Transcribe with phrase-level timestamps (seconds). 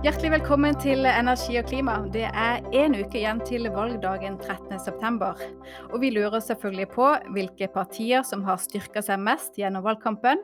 [0.00, 1.98] Hjertelig velkommen til Energi og klima.
[2.08, 5.48] Det er én uke igjen til valgdagen 13.9.
[5.92, 10.40] Og vi lurer selvfølgelig på hvilke partier som har styrka seg mest gjennom valgkampen,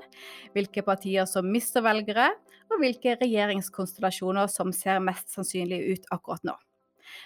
[0.52, 2.26] hvilke partier som mister velgere,
[2.68, 6.52] og hvilke regjeringskonstellasjoner som ser mest sannsynlig ut akkurat nå.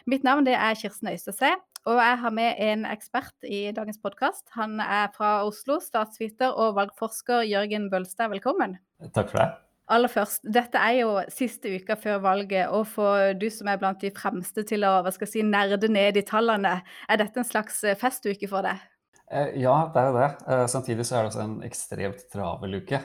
[0.06, 1.50] Mitt navn er Kirsten Øystese,
[1.82, 4.46] og jeg har med en ekspert i dagens podkast.
[4.54, 8.30] Han er fra Oslo, statsviter og valgforsker Jørgen Bølstad.
[8.30, 8.78] Velkommen.
[9.10, 9.48] Takk for det.
[9.90, 13.98] Aller først, dette er jo siste uka før valget, og for du som er blant
[14.02, 16.76] de fremste til å hva skal jeg si, nerde ned i tallene,
[17.10, 18.78] er dette en slags eh, festuke for deg?
[19.26, 20.30] Eh, ja, det er jo det.
[20.46, 23.02] Eh, samtidig så er det også en ekstremt travel uke.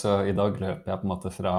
[0.00, 1.54] Så i dag løper jeg på en måte fra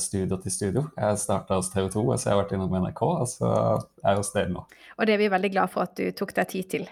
[0.00, 0.86] studio til studio.
[0.96, 4.22] Jeg starta hos TV 2, så jeg har vært innom NRK, og så er jeg
[4.22, 4.64] hos dere nå.
[4.96, 6.88] Og det er vi veldig glad for at du tok deg tid til.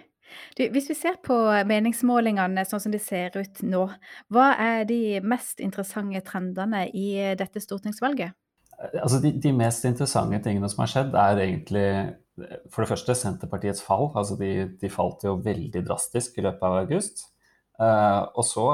[0.59, 1.37] Du, hvis vi ser på
[1.69, 3.84] meningsmålingene sånn som de ser ut nå,
[4.33, 7.08] hva er de mest interessante trendene i
[7.39, 8.34] dette stortingsvalget?
[9.00, 11.89] Altså de, de, mest interessante tingene som har skjedd, er egentlig
[12.72, 14.11] for det første Senterpartiets fall.
[14.19, 17.28] Altså de, de falt jo veldig drastisk i løpet av august.
[17.80, 18.67] Uh, og så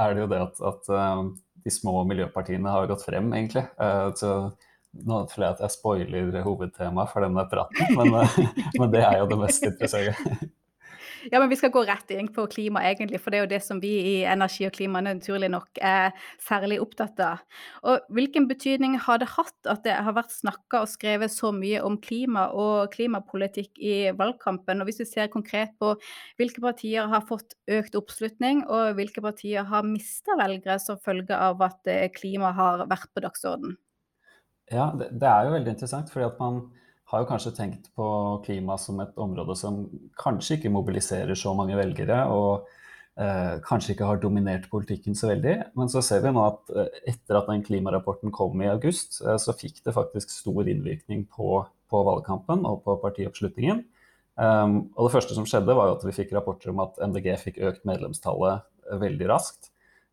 [0.00, 1.24] er det jo det at, at uh,
[1.64, 3.64] de små miljøpartiene har gått frem, egentlig.
[3.80, 4.32] Uh, så
[5.06, 8.16] nå føler jeg at jeg spoiler hovedtemaet for denne praten, men,
[8.80, 10.51] men det er jo det mest interessante.
[11.30, 13.60] Ja, men vi skal gå rett inn på klima, egentlig, for det er jo det
[13.62, 16.10] som vi i Energi og klima naturlig nok er
[16.42, 17.44] særlig opptatt av.
[17.86, 21.84] Og hvilken betydning har det hatt at det har vært snakka og skrevet så mye
[21.86, 24.82] om klima og klimapolitikk i valgkampen?
[24.82, 25.94] Og hvis vi ser konkret på
[26.40, 31.62] hvilke partier har fått økt oppslutning, og hvilke partier har mista velgere som følge av
[31.62, 33.76] at eh, klima har vært på dagsorden?
[34.72, 36.64] Ja, det, det er jo veldig interessant, fordi at man
[37.12, 38.06] har jo kanskje tenkt på
[38.46, 39.84] klima som et område som
[40.20, 42.68] kanskje ikke mobiliserer så mange velgere, og
[43.20, 45.58] eh, kanskje ikke har dominert politikken så veldig.
[45.76, 49.36] Men så ser vi nå at eh, etter at den klimarapporten kom i august, eh,
[49.36, 51.60] så fikk det faktisk stor innvirkning på,
[51.92, 53.84] på valgkampen og på partioppslutningen.
[54.40, 57.34] Um, og det første som skjedde, var jo at vi fikk rapporter om at MDG
[57.42, 59.68] fikk økt medlemstallet eh, veldig raskt.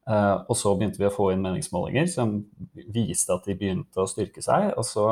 [0.10, 2.40] Uh, og så begynte vi å få inn meningsmålinger som
[2.90, 4.74] viste at de begynte å styrke seg.
[4.76, 5.06] Og så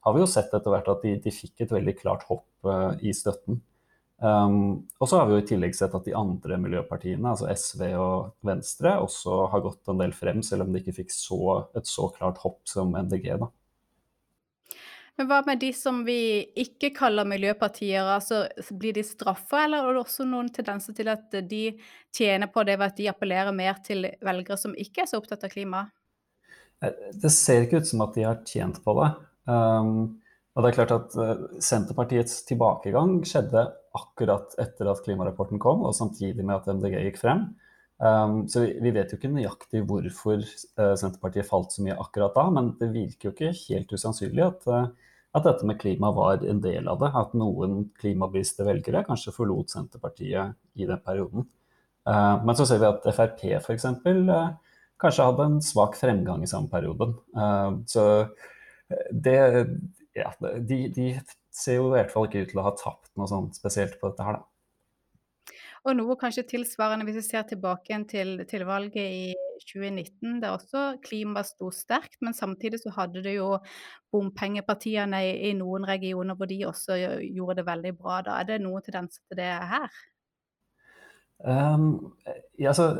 [0.00, 2.94] har vi jo sett etter hvert at de, de fikk et veldig klart hopp uh,
[3.04, 3.60] i støtten.
[4.20, 7.86] Um, og så har vi jo i tillegg sett at de andre miljøpartiene, altså SV
[7.96, 11.40] og Venstre, også har gått en del frem, selv om de ikke fikk så,
[11.76, 13.30] et så klart hopp som MDG.
[13.40, 13.48] da.
[15.20, 16.20] Men hva med de som vi
[16.62, 18.06] ikke kaller miljøpartier?
[18.08, 21.64] altså Blir de straffa, eller er det også noen tendenser til at de
[22.16, 25.44] tjener på det ved at de appellerer mer til velgere som ikke er så opptatt
[25.44, 25.82] av klima?
[26.84, 29.10] Eh, det ser ikke ut som at de har tjent på det.
[29.48, 30.20] Um,
[30.56, 35.96] og det er klart at uh, Senterpartiets tilbakegang skjedde akkurat etter at klimarapporten kom, og
[35.96, 37.46] samtidig med at MDG gikk frem.
[38.00, 42.36] Um, så vi, vi, vet jo ikke nøyaktig hvorfor uh, Senterpartiet falt så mye akkurat
[42.36, 46.40] da, men det virker jo ikke helt usannsynlig at, uh, at dette med klima var
[46.40, 47.10] en del av det.
[47.20, 51.44] At noen klimabevisste velgere kanskje forlot Senterpartiet i den perioden.
[52.08, 53.90] Uh, men så ser vi at Frp f.eks.
[54.06, 57.14] Uh, kanskje hadde en svak fremgang i samme perioden.
[57.88, 58.02] så
[59.10, 59.36] det,
[60.16, 61.10] ja, de, de,
[61.54, 64.10] ser jo i hvert fall ikke ut til å ha tapt noe sånt spesielt på
[64.10, 64.46] dette her, da.
[65.88, 69.30] Og noe kanskje tilsvarende hvis vi ser tilbake til, til, valget i
[69.64, 73.54] 2019, der også klima sto sterkt, men samtidig så hadde det jo
[74.12, 78.20] bompengepartiene i, i noen regioner hvor de også gjorde det veldig bra.
[78.26, 79.88] Da er det noen tendenser til det her?
[81.40, 82.12] Um,
[82.60, 82.90] ja, altså,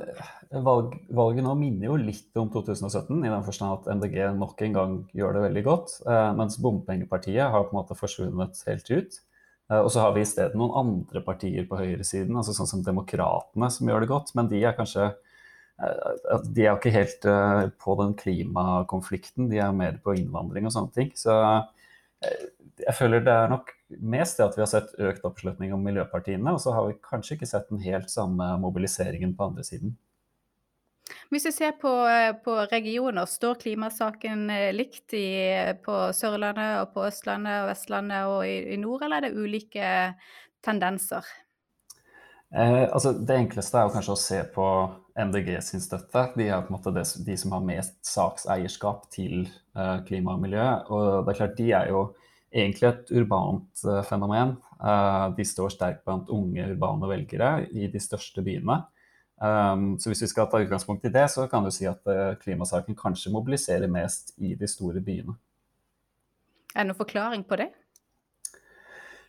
[0.64, 4.76] valg, valget nå minner jo litt om 2017, i den forstand at MDG nok en
[4.76, 5.96] gang gjør det veldig godt.
[6.06, 9.18] Uh, mens bompengepartiet har på en måte forsvunnet helt ut.
[9.70, 12.86] Uh, og så har vi i stedet noen andre partier på høyresiden, altså sånn som
[12.86, 14.32] Demokratene, som gjør det godt.
[14.38, 17.28] Men de er kanskje uh, De er jo ikke helt
[17.80, 21.12] på den klimakonflikten, de er mer på innvandring og sånne ting.
[21.18, 21.36] Så
[22.20, 26.52] jeg føler det er nok mest det at vi har sett økt oppslutning om miljøpartiene,
[26.52, 29.96] og så har vi kanskje ikke sett den helt samme mobiliseringen på andre siden.
[31.30, 31.90] Hvis vi ser på,
[32.44, 35.26] på regioner, står klimasaken eh, likt i,
[35.82, 39.90] på Sørlandet og på Østlandet og Vestlandet og i, i nord, eller er det ulike
[40.64, 41.26] tendenser?
[42.54, 44.66] Eh, altså det enkleste er jo kanskje å se på
[45.28, 46.26] MDG sin støtte.
[46.36, 46.92] De er på en måte
[47.26, 50.66] de som har mest sakseierskap til eh, klima og miljø.
[50.90, 52.04] Og det er klart, de er jo
[52.50, 54.56] egentlig et urbant uh, fenomen.
[54.80, 58.80] Uh, de står sterkt blant unge urbane velgere i de største byene.
[59.40, 62.02] Um, så hvis vi skal ta utgangspunkt i det, så kan du si at
[62.42, 65.36] klimasaken kanskje mobiliserer mest i de store byene.
[66.74, 67.70] Er det noen forklaring på det?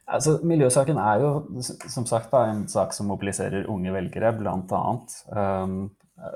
[0.09, 4.81] Altså, miljøsaken er jo som sagt da, en sak som mobiliserer unge velgere, bl.a.
[5.31, 5.75] Um,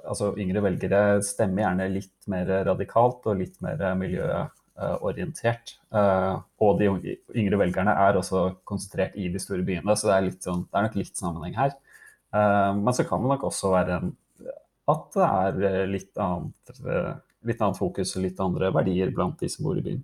[0.05, 4.53] altså, yngre velgere stemmer gjerne litt mer radikalt og litt mer miljøorientert.
[4.75, 5.75] miljøorientert.
[6.59, 10.65] Og de yngre velgerne er også konsentrert i de store byene, så det er, sånn,
[10.67, 11.75] det er nok litt sammenheng her.
[12.75, 14.15] Men så kan det nok også være en,
[14.91, 16.81] at det er litt annet,
[17.45, 20.03] litt annet fokus og litt andre verdier blant de som bor i byen.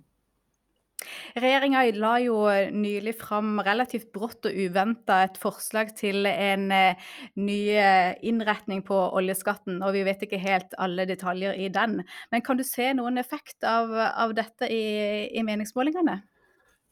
[1.34, 2.36] Regjeringa la jo
[2.72, 8.98] nylig fram relativt brått og uventa et forslag til en eh, ny eh, innretning på
[9.16, 12.00] oljeskatten, og vi vet ikke helt alle detaljer i den.
[12.32, 14.84] Men kan du se noen effekt av, av dette i,
[15.32, 16.20] i meningsmålingene?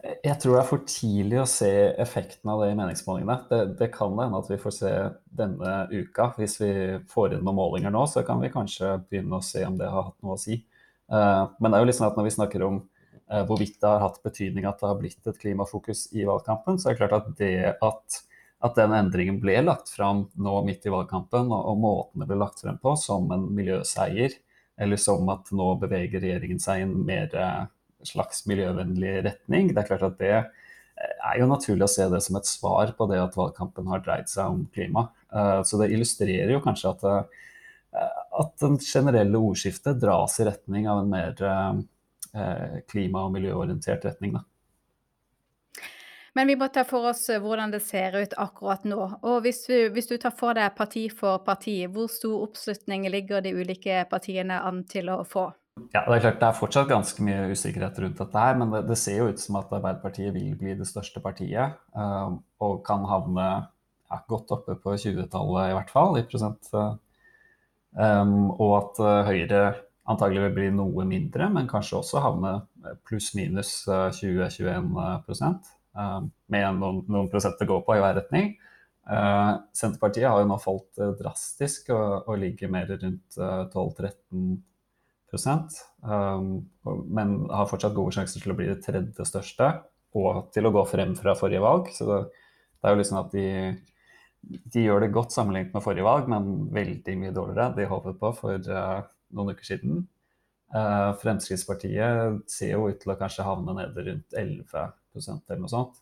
[0.01, 1.71] Jeg tror det er for tidlig å se
[2.01, 3.37] effekten av det i meningsmålingene.
[3.51, 4.93] Det, det kan hende at vi får se
[5.37, 6.31] denne uka.
[6.39, 6.71] Hvis vi
[7.11, 10.09] får inn noen målinger nå, så kan vi kanskje begynne å se om det har
[10.09, 10.63] hatt noe å si.
[11.11, 12.90] Men det er jo liksom at når vi snakker om Eh,
[13.31, 16.97] hvorvidt det har hatt betydning at det har blitt et klimafokus i valgkampen, så er
[16.97, 17.53] det klart at det
[17.87, 18.21] at,
[18.67, 22.41] at den endringen ble lagt fram nå midt i valgkampen, og, og måten det ble
[22.41, 24.35] lagt frem på, som en miljøseier,
[24.81, 27.63] eller som at nå beveger regjeringen seg i en mer eh,
[28.09, 32.23] slags miljøvennlig retning, det er klart at det eh, er jo naturlig å se det
[32.27, 35.07] som et svar på det at valgkampen har dreid seg om klima.
[35.31, 37.05] Så det illustrerer jo kanskje at,
[38.43, 41.81] at den generelle ordskiftet dras i retning av en mer Eh,
[42.91, 44.37] klima- og miljøorientert retning.
[44.39, 44.45] Da.
[46.35, 48.99] Men vi må ta for oss eh, hvordan det ser ut akkurat nå.
[49.27, 53.43] Og hvis du, hvis du, tar for deg parti for parti, hvor stor oppslutning ligger
[53.45, 55.51] de ulike partiene an til å få?
[55.95, 58.85] Ja, Det er klart det er fortsatt ganske mye usikkerhet rundt dette, her, men det,
[58.91, 61.79] det ser jo ut som at Arbeiderpartiet vil bli det største partiet.
[61.97, 66.69] Uh, og kan havne ja, godt oppe på 20-tallet i hvert fall, i prosent.
[66.75, 66.99] Uh,
[67.97, 69.63] um, og at uh, Høyre
[70.11, 72.55] antagelig vil bli noe mindre, men kanskje også havne
[73.09, 73.75] pluss-minus
[74.19, 76.19] 20-21 uh,
[76.51, 78.53] med noen, noen prosent å gå på i hver retning.
[79.75, 84.61] Senterpartiet har jo nå falt drastisk og, og, ligger mer rundt 12-13
[86.05, 86.51] um,
[87.09, 89.71] men har fortsatt gode sjanser til å bli det tredje største
[90.19, 91.91] og til å gå frem fra forrige valg.
[91.95, 92.21] Så det,
[92.81, 93.47] det er jo liksom at de,
[94.43, 98.33] de, gjør det godt sammenlignet med forrige valg, men veldig mye dårligere de håpet på
[98.41, 98.71] for
[99.37, 100.05] noen uker siden.
[100.71, 105.99] Uh, Fremskrittspartiet ser jo ut til å kanskje havne nede rundt 11% eller noe sånt.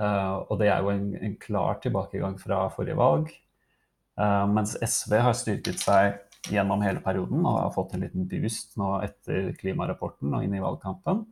[0.00, 3.30] Uh, og det er jo en, en, klar tilbakegang fra forrige valg.
[4.18, 6.18] Uh, mens SV har styrket seg
[6.50, 10.62] gjennom hele perioden og har fått en liten boost nå etter klimarapporten og inn i
[10.62, 11.22] valgkampen.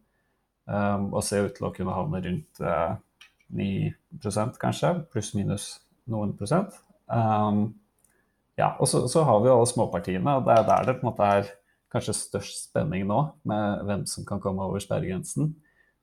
[0.70, 2.60] Og ser ut til å kunne havne rundt
[3.58, 5.64] 9% kanskje, pluss-minus
[6.06, 6.76] noen prosent.
[7.10, 7.72] Um,
[8.60, 11.10] ja, og så, så, har vi alle småpartiene, og det er der det på en
[11.10, 11.52] måte er
[11.90, 15.54] kanskje størst spenning nå, med hvem som kan komme over sperregrensen.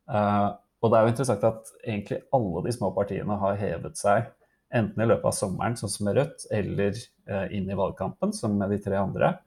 [0.09, 4.27] Uh, og det er jo interessant at egentlig alle de små partiene har hevet seg
[4.75, 6.97] enten i løpet av sommeren, sånn som med Rødt, eller
[7.31, 9.37] uh, inn i valgkampen, som med de tre andre.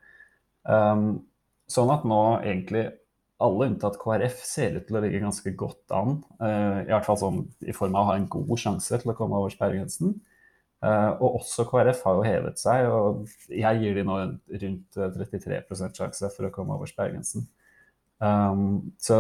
[0.64, 1.26] Um,
[1.70, 2.88] sånn at nå egentlig
[3.40, 6.18] alle unntatt KrF ser ut til å ligge ganske godt an.
[6.40, 9.16] Uh, I hvert fall sånn i form av å ha en god sjanse til å
[9.16, 10.16] komme over sperregrensen.
[10.80, 14.14] Uh, og også KrF har jo hevet seg, og jeg gir de nå
[14.62, 15.58] rundt 33
[15.92, 17.44] sjanse for å komme over sperregrensen.
[18.20, 19.18] Um, så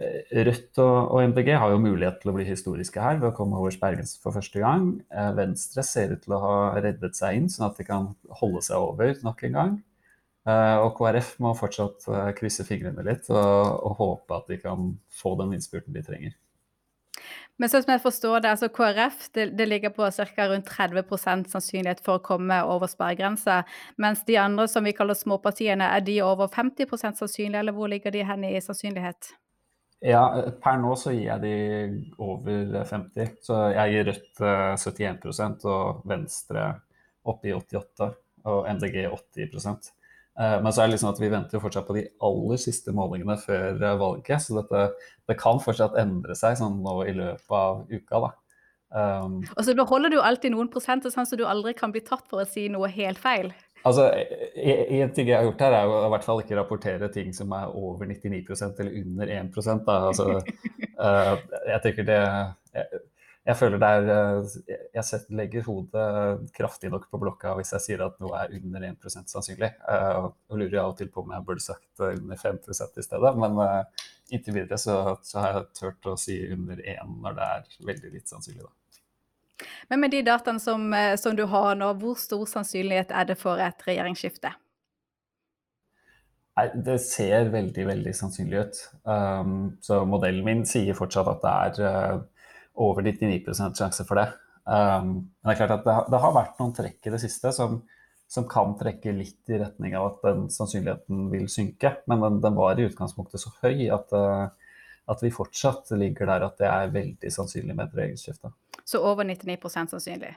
[0.00, 3.36] eh, Rødt og, og, MDG har jo mulighet til å bli historiske her ved å
[3.36, 4.88] komme over sperregrensen for første gang.
[5.36, 8.80] Venstre ser ut til å ha reddet seg inn, sånn at de kan holde seg
[8.80, 9.76] over nok en gang.
[10.84, 12.04] Og KrF må fortsatt
[12.36, 14.90] krysse fingrene litt og, og håpe at de kan
[15.22, 16.36] få den innspurten de trenger.
[17.62, 20.46] Men sånn som jeg forstår det, altså KrF det, det ligger på ca.
[20.50, 23.60] rundt 30% sannsynlighet for å komme over sperregrensa.
[24.02, 28.14] Mens de andre som vi kaller småpartiene, er de over 50% sannsynlige, eller hvor ligger
[28.14, 29.30] de hen i sannsynlighet?
[30.04, 30.24] Ja,
[30.60, 31.54] per nå så gir jeg de
[32.20, 33.36] over 50.
[33.46, 34.42] Så jeg gir Rødt
[34.82, 36.66] 71 eh, og Venstre
[37.24, 38.10] oppe i 88
[38.50, 40.03] og MDG 80 Eh,
[40.62, 43.36] men så er det liksom at vi venter jo fortsatt på de aller siste målingene
[43.38, 44.42] før eh, valget.
[44.42, 44.86] Så dette,
[45.30, 48.24] det kan fortsatt endre seg sånn nå i løpet av uka.
[48.26, 48.32] da.
[48.94, 52.28] Um, og så beholder du alltid noen prosenter, sånn så du aldri kan bli tatt
[52.30, 53.50] for å si noe helt feil?
[53.84, 54.06] Altså,
[54.56, 57.50] En ting jeg har gjort her, er jo i hvert fall ikke rapportere ting som
[57.54, 59.98] er over 99% eller under 1 da.
[60.10, 60.38] Altså,
[60.98, 61.34] uh,
[61.72, 63.02] jeg tenker det jeg,
[63.44, 68.04] jeg føler det er eh, Jeg legger hodet kraftig nok på blokka hvis jeg sier
[68.06, 69.72] at noe er under 1 sannsynlig.
[69.88, 73.34] Uh, og lurer av og til på om jeg burde sagt under 5 i stedet.
[73.42, 77.52] Men uh, inntil videre så, så, har jeg turt å si under 1 når det
[77.56, 78.72] er veldig litt sannsynlig, da.
[79.88, 83.60] Men med de dataene som, som du har nå, hvor stor sannsynlighet er det for
[83.62, 84.50] et regjeringsskifte?
[86.58, 88.80] Nei, Det ser veldig veldig sannsynlig ut.
[89.02, 92.22] Um, så modellen min sier fortsatt at det er uh,
[92.74, 94.28] over 99 sjanse for det.
[94.64, 95.08] Um,
[95.42, 97.82] men det er klart at det, det, har vært noen trekk i det siste som,
[98.30, 101.98] som kan trekke litt i retning av at den sannsynligheten vil synke.
[102.10, 104.48] Men den, den var i utgangspunktet så høy at, uh,
[105.10, 108.54] at, vi fortsatt ligger der at det er veldig sannsynlig med et regelskifte.
[108.84, 110.32] Så over 99% sannsynlig?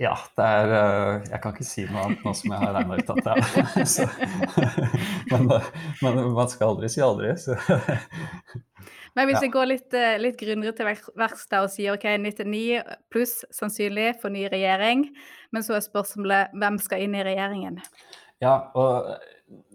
[0.00, 2.96] Ja, det er uh, Jeg kan ikke si noe annet nå som jeg har regna
[2.98, 3.42] ut at det er.
[5.32, 5.52] men,
[6.02, 7.32] men, man skal aldri si aldri.
[7.40, 7.56] Så.
[9.16, 9.44] Men hvis ja.
[9.44, 12.80] vi går litt, eh, litt grunnere til verks og sier ok, 99
[13.12, 15.04] pluss sannsynlig for ny regjering,
[15.52, 17.80] men så er spørsmålet hvem skal inn i regjeringen?
[18.42, 19.12] Ja, og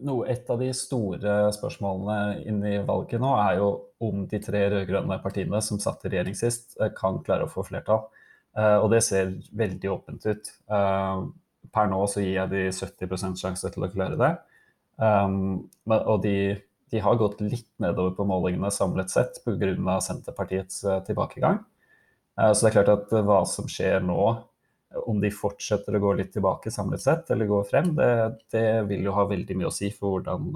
[0.03, 3.70] noe, et av de store spørsmålene inn i valget nå er jo
[4.03, 7.65] om de tre rød-grønne partiene som satt i regjering sist, eh, kan klare å få
[7.67, 8.08] flertall.
[8.58, 10.48] Og det ser veldig åpent ut.
[11.77, 14.32] Per nå så gir jeg de 70 sjanse til å klare det.
[14.98, 16.58] Um, og de
[16.89, 20.00] de har gått litt nedover på målingene samlet sett pga.
[20.01, 21.60] Senterpartiets eh, tilbakegang.
[22.39, 24.22] Eh, så det er klart at eh, hva som skjer nå,
[25.08, 28.12] om de fortsetter å gå litt tilbake samlet sett eller går frem, det,
[28.53, 30.48] det vil jo ha veldig mye å si for hvordan,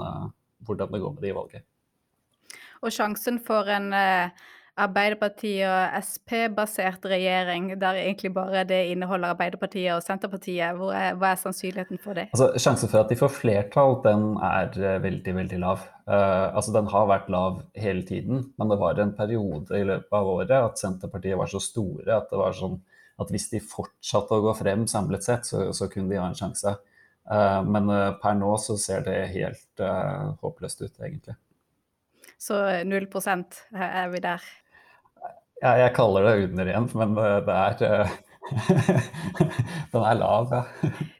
[0.63, 1.65] hvordan det går med de i valget.
[2.81, 3.91] Og sjansen for en
[4.79, 10.61] Arbeiderpartiet og Sp-basert regjering, der egentlig bare det inneholder Arbeiderpartiet og Senterpartiet.
[10.63, 12.29] Er, hva er sannsynligheten for det?
[12.31, 15.83] Altså, Sjansen for at de får flertall, den er uh, veldig, veldig lav.
[16.07, 20.17] Uh, altså, Den har vært lav hele tiden, men det var en periode i løpet
[20.21, 22.79] av året at Senterpartiet var så store at det var sånn
[23.21, 26.37] at hvis de fortsatte å gå frem samlet sett, så, så kunne de ha en
[26.37, 26.77] sjanse.
[27.27, 27.91] Uh, men
[28.23, 29.87] per nå så ser det helt
[30.41, 31.35] håpløst ut, egentlig.
[32.41, 32.55] Så
[32.87, 34.41] 0% er vi der?
[35.61, 38.13] Ja, jeg kaller det under igjen, men det er eh,
[39.91, 40.61] Den er lav, ja.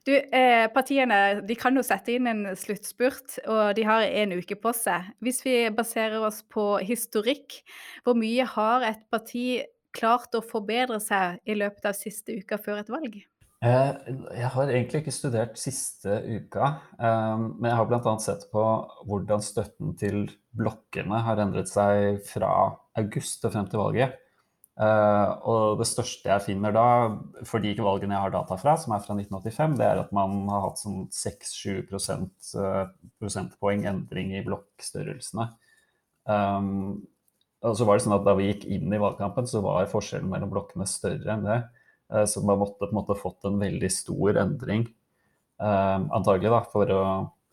[0.08, 4.58] Du, eh, partiene de kan jo sette inn en sluttspurt, og de har en uke
[4.60, 5.12] på seg.
[5.24, 7.62] Hvis vi baserer oss på historikk,
[8.04, 9.62] hvor mye har et parti
[9.96, 13.20] klart å forbedre seg i løpet av siste uka før et valg?
[13.62, 13.92] Eh,
[14.40, 18.16] jeg har egentlig ikke studert siste uka, men jeg har bl.a.
[18.24, 18.66] sett på
[19.06, 20.24] hvordan støtten til
[20.58, 24.18] blokkene har endret seg fra august og frem til valget.
[24.82, 26.84] Uh, og det største jeg finner da,
[27.46, 30.40] for de valgene jeg har data fra, som er fra 1985, det er at man
[30.50, 31.92] har hatt sånn 6-7
[32.58, 32.88] uh,
[33.22, 35.46] prosentpoeng endring i blokkstørrelsene.
[36.26, 37.04] Um,
[37.62, 40.32] og så var det sånn at Da vi gikk inn i valgkampen, så var forskjellen
[40.32, 41.60] mellom blokkene større enn det.
[42.10, 44.90] Uh, så man måtte på en måte fått en veldig stor endring,
[45.62, 47.02] antagelig, da, for, å,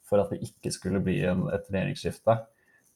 [0.09, 2.39] for, at det ikke skulle bli en, et regjeringsskifte.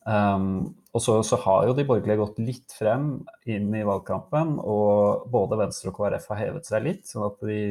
[0.02, 3.06] Um, og så, så, har jo de borgerlige gått litt frem
[3.48, 7.62] inn i valgkampen, og både Venstre og KrF har hevet seg litt, sånn at de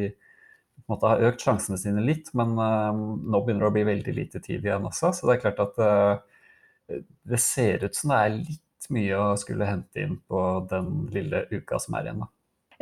[0.89, 2.31] måte, har økt sjansene sine litt.
[2.37, 5.45] Men um, nå begynner det å bli veldig lite tid igjen også, så det er
[5.45, 10.17] klart at uh, det ser ut som det er litt mye å skulle hente inn
[10.27, 10.39] på
[10.71, 12.23] den lille uka som er igjen.
[12.25, 12.31] da.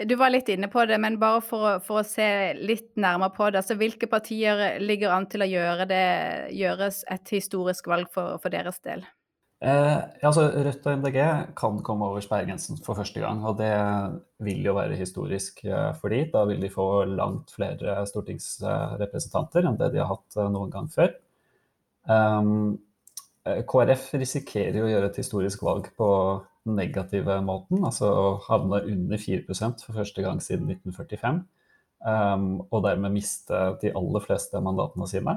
[0.07, 3.35] Du var litt inne på det, men bare for å, for å se litt nærmere
[3.35, 3.59] på det.
[3.59, 6.05] altså Hvilke partier ligger an til å gjøre det,
[6.55, 9.03] gjøres et historisk valg for, for deres del?
[9.59, 11.17] Eh, altså Rødt og MDG
[11.59, 13.41] kan komme over sperregrensen for første gang.
[13.45, 13.71] Og det
[14.45, 16.23] vil jo være historisk eh, for de.
[16.31, 20.87] Da vil de få langt flere stortingsrepresentanter enn det de har hatt eh, noen gang
[20.93, 21.11] før.
[22.09, 22.79] Um,
[23.45, 26.09] eh, KrF risikerer å gjøre et historisk valg på
[26.63, 27.83] den negative måten.
[27.83, 31.43] Altså å havne under 4% for første gang siden 1945.
[31.99, 35.35] Um, og dermed miste de aller fleste mandatene sine.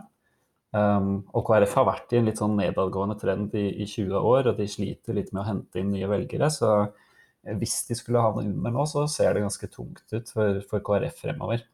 [0.73, 4.49] Um, og KrF har vært i en litt sånn nedadgående trend i, i, 20 år,
[4.49, 6.49] og de sliter litt med å hente inn nye velgere.
[6.53, 6.71] Så
[7.59, 11.21] hvis de skulle havne under nå, så ser det ganske tungt ut for, for KrF
[11.27, 11.67] fremover.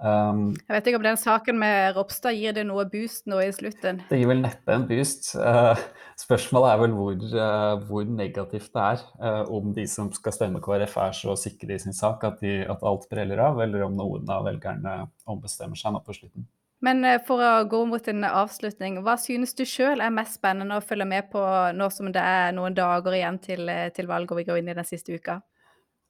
[0.00, 3.50] Um, jeg vet ikke om den saken med Ropstad gir det noe boost nå i
[3.52, 3.98] slutten?
[4.08, 5.34] Det gir vel neppe en boost.
[5.36, 5.76] Uh,
[6.20, 9.02] spørsmålet er vel hvor, uh, hvor negativt det er.
[9.20, 12.62] Uh, om de som skal stemme KrF er så sikre i sin sak at, de,
[12.64, 16.48] at alt preller av, eller om noen av velgerne ombestemmer seg nå på slutten.
[16.84, 20.78] Men eh, for å gå mot en avslutning, hva synes du sjøl er mest spennende
[20.78, 21.42] å følge med på
[21.76, 24.72] nå som det er noen dager igjen til, eh, til valget og vi går inn
[24.72, 25.40] i den siste uka?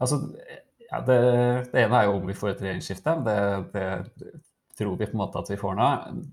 [0.01, 0.23] Altså,
[0.87, 1.19] ja, det,
[1.73, 3.17] det, ene er jo om vi får et regjeringsskifte.
[3.27, 3.41] Det,
[3.75, 4.31] det,
[4.81, 5.89] tror vi på en måte at vi får nå.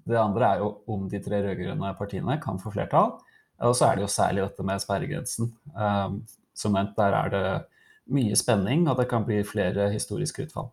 [0.08, 3.18] Det andre er jo om de tre rød-grønne partiene kan få flertall.
[3.66, 5.50] Og så er det jo særlig dette med sperregrensen.
[5.74, 6.22] Um,
[6.56, 7.44] som nevnt, der er det
[8.14, 10.70] mye spenning, og det kan bli flere historiske utfall.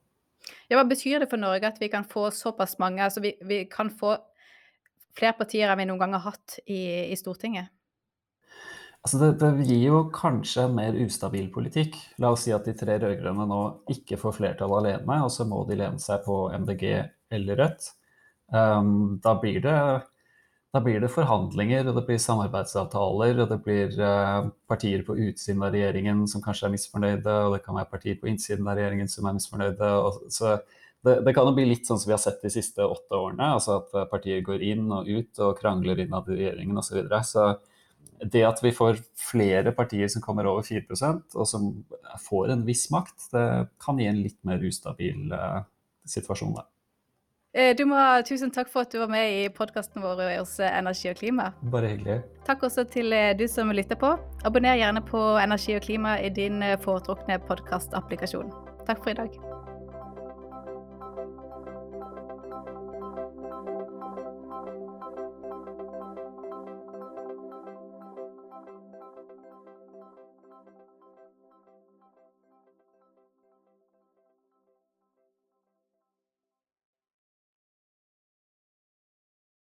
[0.68, 3.64] Ja, hva betyr det for Norge at vi kan få såpass mange Altså vi, vi
[3.70, 4.16] kan få
[5.16, 7.70] flere partier enn vi noen gang har hatt i, i Stortinget?
[9.04, 11.98] Altså det, det, gir jo kanskje en mer ustabil politikk.
[12.24, 13.60] La oss si at de tre rød-grønne nå
[13.92, 16.86] ikke får flertall alene, og så må de lene seg på MDG
[17.36, 17.90] eller Rødt.
[18.48, 19.76] Um, da blir det
[20.74, 25.62] da blir det forhandlinger, og det blir samarbeidsavtaler, og det blir uh, partier på utsiden
[25.62, 29.10] av regjeringen som kanskje er misfornøyde, og det kan være partier på innsiden av regjeringen
[29.12, 29.92] som er misfornøyde.
[30.34, 30.56] Så
[31.04, 33.52] det, det, kan jo bli litt sånn som vi har sett de siste åtte årene.
[33.54, 36.90] altså At partier går inn og ut og krangler innad i regjeringen osv.
[36.90, 37.22] Så, videre.
[37.28, 41.70] så det at vi får flere partier som kommer over 4% og som
[42.26, 43.48] får en viss makt, det
[43.84, 45.60] kan gi en litt mer ustabil uh,
[46.08, 46.56] situasjon.
[46.58, 46.66] Da.
[47.54, 50.56] Eh, du må ha Tusen takk for at du var med i podkasten vår hos
[50.58, 51.52] Energi og klima.
[51.70, 52.20] Bare hyggelig.
[52.48, 54.16] Takk også til eh, du som lytter på.
[54.44, 58.50] Abonner gjerne på Energi og klima i din foretrukne podkastapplikasjon.
[58.88, 59.63] Takk for i dag.